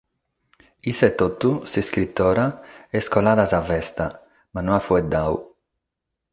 [0.91, 2.47] Issa etotu, s’iscritora,
[3.01, 4.05] est colada a sa festa,
[4.53, 5.37] ma no at faeddadu.